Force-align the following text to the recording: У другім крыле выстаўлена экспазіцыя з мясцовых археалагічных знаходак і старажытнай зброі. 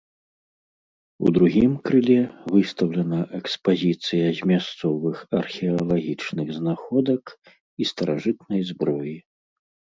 У 1.25 1.33
другім 1.35 1.73
крыле 1.87 2.15
выстаўлена 2.55 3.19
экспазіцыя 3.41 4.25
з 4.41 4.49
мясцовых 4.53 5.17
археалагічных 5.43 6.47
знаходак 6.59 7.23
і 7.51 7.83
старажытнай 7.95 8.61
зброі. 8.75 9.17